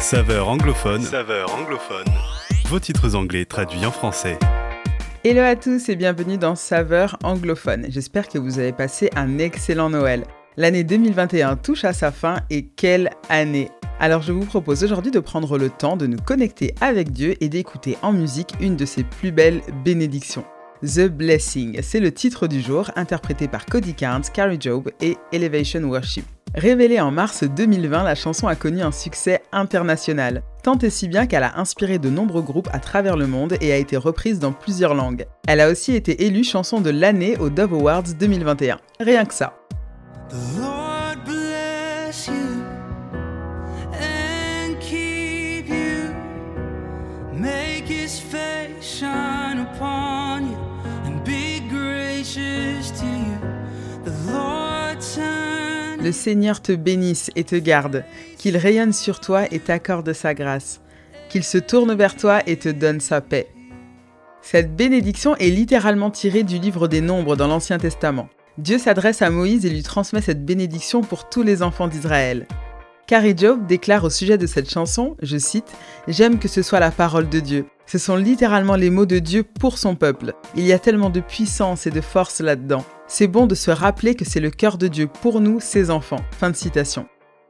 Saveur 0.00 0.48
anglophone. 0.48 1.02
Saveur 1.02 1.54
anglophone. 1.54 2.06
Vos 2.68 2.80
titres 2.80 3.14
anglais 3.14 3.44
traduits 3.44 3.84
en 3.84 3.90
français. 3.90 4.38
Hello 5.24 5.42
à 5.42 5.56
tous 5.56 5.90
et 5.90 5.94
bienvenue 5.94 6.38
dans 6.38 6.56
Saveur 6.56 7.18
anglophone. 7.22 7.84
J'espère 7.90 8.26
que 8.26 8.38
vous 8.38 8.58
avez 8.58 8.72
passé 8.72 9.10
un 9.14 9.38
excellent 9.38 9.90
Noël. 9.90 10.24
L'année 10.56 10.84
2021 10.84 11.56
touche 11.56 11.84
à 11.84 11.92
sa 11.92 12.10
fin 12.12 12.38
et 12.48 12.64
quelle 12.64 13.10
année? 13.28 13.68
Alors 14.00 14.22
je 14.22 14.32
vous 14.32 14.46
propose 14.46 14.82
aujourd'hui 14.82 15.12
de 15.12 15.20
prendre 15.20 15.58
le 15.58 15.68
temps 15.68 15.98
de 15.98 16.06
nous 16.06 16.18
connecter 16.18 16.74
avec 16.80 17.12
Dieu 17.12 17.36
et 17.42 17.50
d'écouter 17.50 17.98
en 18.00 18.12
musique 18.12 18.54
une 18.58 18.76
de 18.76 18.86
ses 18.86 19.04
plus 19.04 19.32
belles 19.32 19.60
bénédictions. 19.84 20.44
The 20.82 21.08
Blessing, 21.08 21.78
c'est 21.82 22.00
le 22.00 22.10
titre 22.10 22.46
du 22.46 22.62
jour, 22.62 22.90
interprété 22.96 23.48
par 23.48 23.66
Cody 23.66 23.92
Carnes, 23.92 24.24
Carrie 24.32 24.58
Job 24.58 24.90
et 25.02 25.18
Elevation 25.30 25.82
Worship. 25.82 26.24
Révélée 26.54 27.00
en 27.00 27.12
mars 27.12 27.44
2020, 27.44 28.02
la 28.02 28.16
chanson 28.16 28.48
a 28.48 28.56
connu 28.56 28.82
un 28.82 28.90
succès 28.90 29.40
international, 29.52 30.42
tant 30.64 30.76
et 30.78 30.90
si 30.90 31.06
bien 31.06 31.26
qu'elle 31.26 31.44
a 31.44 31.58
inspiré 31.60 32.00
de 32.00 32.10
nombreux 32.10 32.42
groupes 32.42 32.68
à 32.72 32.80
travers 32.80 33.16
le 33.16 33.28
monde 33.28 33.56
et 33.60 33.72
a 33.72 33.76
été 33.76 33.96
reprise 33.96 34.40
dans 34.40 34.52
plusieurs 34.52 34.94
langues. 34.94 35.26
Elle 35.46 35.60
a 35.60 35.70
aussi 35.70 35.94
été 35.94 36.26
élue 36.26 36.44
chanson 36.44 36.80
de 36.80 36.90
l'année 36.90 37.36
aux 37.38 37.50
Dove 37.50 37.74
Awards 37.74 38.14
2021. 38.18 38.78
Rien 38.98 39.24
que 39.24 39.34
ça. 39.34 39.54
Le 56.02 56.12
Seigneur 56.12 56.62
te 56.62 56.72
bénisse 56.72 57.30
et 57.36 57.44
te 57.44 57.56
garde, 57.56 58.04
qu'il 58.38 58.56
rayonne 58.56 58.94
sur 58.94 59.20
toi 59.20 59.42
et 59.50 59.58
t'accorde 59.58 60.12
sa 60.14 60.32
grâce, 60.32 60.80
qu'il 61.28 61.44
se 61.44 61.58
tourne 61.58 61.94
vers 61.94 62.16
toi 62.16 62.40
et 62.46 62.56
te 62.56 62.70
donne 62.70 63.00
sa 63.00 63.20
paix. 63.20 63.48
Cette 64.40 64.74
bénédiction 64.74 65.36
est 65.36 65.50
littéralement 65.50 66.10
tirée 66.10 66.42
du 66.42 66.58
livre 66.58 66.88
des 66.88 67.02
Nombres 67.02 67.36
dans 67.36 67.48
l'Ancien 67.48 67.78
Testament. 67.78 68.30
Dieu 68.56 68.78
s'adresse 68.78 69.20
à 69.20 69.28
Moïse 69.28 69.66
et 69.66 69.70
lui 69.70 69.82
transmet 69.82 70.22
cette 70.22 70.44
bénédiction 70.44 71.02
pour 71.02 71.28
tous 71.28 71.42
les 71.42 71.62
enfants 71.62 71.88
d'Israël. 71.88 72.46
Carrie 73.06 73.36
Job 73.36 73.66
déclare 73.66 74.04
au 74.04 74.10
sujet 74.10 74.38
de 74.38 74.46
cette 74.46 74.70
chanson, 74.70 75.16
je 75.20 75.36
cite, 75.36 75.70
J'aime 76.08 76.38
que 76.38 76.48
ce 76.48 76.62
soit 76.62 76.80
la 76.80 76.90
parole 76.90 77.28
de 77.28 77.40
Dieu. 77.40 77.66
Ce 77.84 77.98
sont 77.98 78.16
littéralement 78.16 78.76
les 78.76 78.88
mots 78.88 79.04
de 79.04 79.18
Dieu 79.18 79.42
pour 79.42 79.76
son 79.76 79.96
peuple. 79.96 80.32
Il 80.56 80.64
y 80.64 80.72
a 80.72 80.78
tellement 80.78 81.10
de 81.10 81.20
puissance 81.20 81.86
et 81.86 81.90
de 81.90 82.00
force 82.00 82.40
là-dedans. 82.40 82.84
C'est 83.12 83.26
bon 83.26 83.48
de 83.48 83.56
se 83.56 83.72
rappeler 83.72 84.14
que 84.14 84.24
c'est 84.24 84.38
le 84.38 84.50
cœur 84.50 84.78
de 84.78 84.86
Dieu 84.86 85.08
pour 85.08 85.40
nous, 85.40 85.58
ses 85.58 85.90
enfants. 85.90 86.20
Fin 86.30 86.48
de 86.48 86.54
citation. 86.54 87.06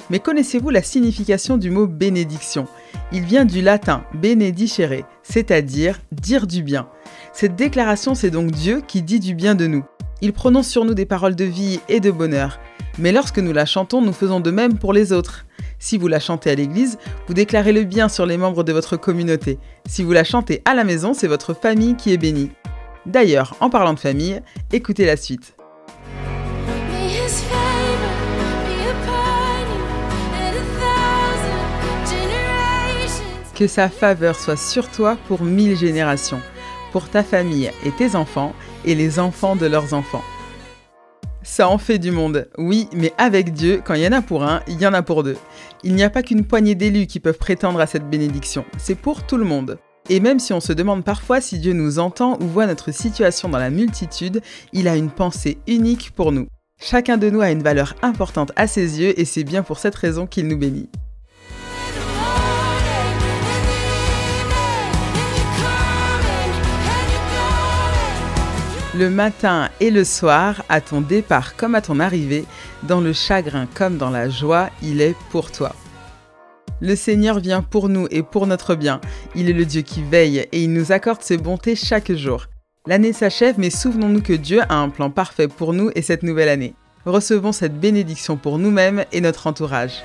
Mais 0.08 0.18
connaissez-vous 0.18 0.70
la 0.70 0.82
signification 0.82 1.58
du 1.58 1.70
mot 1.70 1.86
bénédiction? 1.86 2.66
Il 3.12 3.24
vient 3.24 3.44
du 3.44 3.60
latin 3.60 4.02
benedicere, 4.14 5.04
c'est-à-dire 5.22 6.00
dire 6.12 6.46
du 6.46 6.62
bien. 6.62 6.88
Cette 7.34 7.56
déclaration, 7.56 8.14
c'est 8.14 8.30
donc 8.30 8.52
Dieu 8.52 8.80
qui 8.88 9.02
dit 9.02 9.20
du 9.20 9.34
bien 9.34 9.54
de 9.54 9.66
nous. 9.66 9.84
Il 10.22 10.32
prononce 10.32 10.66
sur 10.66 10.86
nous 10.86 10.94
des 10.94 11.04
paroles 11.04 11.36
de 11.36 11.44
vie 11.44 11.78
et 11.90 12.00
de 12.00 12.10
bonheur. 12.10 12.58
Mais 12.98 13.12
lorsque 13.12 13.38
nous 13.38 13.52
la 13.52 13.66
chantons, 13.66 14.00
nous 14.00 14.14
faisons 14.14 14.40
de 14.40 14.50
même 14.50 14.78
pour 14.78 14.94
les 14.94 15.12
autres. 15.12 15.44
Si 15.78 15.98
vous 15.98 16.08
la 16.08 16.20
chantez 16.20 16.48
à 16.48 16.54
l'église, 16.54 16.96
vous 17.28 17.34
déclarez 17.34 17.74
le 17.74 17.84
bien 17.84 18.08
sur 18.08 18.24
les 18.24 18.38
membres 18.38 18.64
de 18.64 18.72
votre 18.72 18.96
communauté. 18.96 19.58
Si 19.86 20.04
vous 20.04 20.12
la 20.12 20.24
chantez 20.24 20.62
à 20.64 20.72
la 20.72 20.84
maison, 20.84 21.12
c'est 21.12 21.28
votre 21.28 21.52
famille 21.52 21.96
qui 21.96 22.14
est 22.14 22.18
bénie. 22.18 22.50
D'ailleurs, 23.06 23.56
en 23.60 23.70
parlant 23.70 23.94
de 23.94 23.98
famille, 23.98 24.40
écoutez 24.72 25.06
la 25.06 25.16
suite. 25.16 25.56
Que 33.54 33.66
sa 33.66 33.88
faveur 33.88 34.36
soit 34.36 34.56
sur 34.56 34.88
toi 34.90 35.18
pour 35.28 35.42
mille 35.42 35.76
générations, 35.76 36.40
pour 36.92 37.08
ta 37.08 37.22
famille 37.22 37.70
et 37.84 37.90
tes 37.90 38.16
enfants 38.16 38.54
et 38.84 38.94
les 38.94 39.18
enfants 39.18 39.56
de 39.56 39.66
leurs 39.66 39.92
enfants. 39.92 40.22
Ça 41.42 41.68
en 41.68 41.78
fait 41.78 41.98
du 41.98 42.10
monde, 42.10 42.48
oui, 42.58 42.88
mais 42.94 43.12
avec 43.16 43.52
Dieu, 43.52 43.82
quand 43.84 43.94
il 43.94 44.02
y 44.02 44.06
en 44.06 44.12
a 44.12 44.22
pour 44.22 44.44
un, 44.44 44.60
il 44.66 44.80
y 44.80 44.86
en 44.86 44.92
a 44.92 45.02
pour 45.02 45.22
deux. 45.22 45.36
Il 45.84 45.94
n'y 45.94 46.02
a 46.02 46.10
pas 46.10 46.22
qu'une 46.22 46.44
poignée 46.44 46.74
d'élus 46.74 47.06
qui 47.06 47.18
peuvent 47.18 47.38
prétendre 47.38 47.80
à 47.80 47.86
cette 47.86 48.08
bénédiction, 48.08 48.64
c'est 48.78 48.94
pour 48.94 49.26
tout 49.26 49.38
le 49.38 49.44
monde. 49.44 49.78
Et 50.12 50.18
même 50.18 50.40
si 50.40 50.52
on 50.52 50.58
se 50.58 50.72
demande 50.72 51.04
parfois 51.04 51.40
si 51.40 51.60
Dieu 51.60 51.72
nous 51.72 52.00
entend 52.00 52.36
ou 52.40 52.46
voit 52.46 52.66
notre 52.66 52.90
situation 52.90 53.48
dans 53.48 53.58
la 53.58 53.70
multitude, 53.70 54.42
il 54.72 54.88
a 54.88 54.96
une 54.96 55.08
pensée 55.08 55.58
unique 55.68 56.10
pour 56.16 56.32
nous. 56.32 56.48
Chacun 56.82 57.16
de 57.16 57.30
nous 57.30 57.40
a 57.40 57.52
une 57.52 57.62
valeur 57.62 57.94
importante 58.02 58.50
à 58.56 58.66
ses 58.66 59.00
yeux 59.00 59.18
et 59.20 59.24
c'est 59.24 59.44
bien 59.44 59.62
pour 59.62 59.78
cette 59.78 59.94
raison 59.94 60.26
qu'il 60.26 60.48
nous 60.48 60.58
bénit. 60.58 60.90
le 68.92 69.08
matin 69.08 69.70
et 69.80 69.90
le 69.90 70.04
soir, 70.04 70.62
à 70.68 70.82
ton 70.82 71.00
départ 71.00 71.56
comme 71.56 71.74
à 71.74 71.80
ton 71.80 72.00
arrivée, 72.00 72.44
dans 72.82 73.00
le 73.00 73.14
chagrin 73.14 73.66
comme 73.72 73.96
dans 73.96 74.10
la 74.10 74.28
joie, 74.28 74.68
il 74.82 75.00
est 75.00 75.16
pour 75.30 75.50
toi. 75.50 75.74
Le 76.82 76.96
Seigneur 76.96 77.40
vient 77.40 77.62
pour 77.62 77.90
nous 77.90 78.06
et 78.10 78.22
pour 78.22 78.46
notre 78.46 78.74
bien. 78.74 79.00
Il 79.34 79.50
est 79.50 79.54
le 79.54 79.66
Dieu 79.66 79.82
qui 79.82 80.02
veille 80.02 80.46
et 80.50 80.62
il 80.62 80.72
nous 80.72 80.92
accorde 80.92 81.20
ses 81.20 81.36
bontés 81.36 81.76
chaque 81.76 82.10
jour. 82.12 82.46
L'année 82.86 83.12
s'achève, 83.12 83.56
mais 83.58 83.68
souvenons-nous 83.68 84.22
que 84.22 84.32
Dieu 84.32 84.60
a 84.68 84.76
un 84.76 84.88
plan 84.88 85.10
parfait 85.10 85.48
pour 85.48 85.74
nous 85.74 85.90
et 85.94 86.00
cette 86.00 86.22
nouvelle 86.22 86.48
année. 86.48 86.74
Recevons 87.04 87.52
cette 87.52 87.78
bénédiction 87.78 88.38
pour 88.38 88.58
nous-mêmes 88.58 89.04
et 89.12 89.20
notre 89.20 89.46
entourage. 89.46 90.02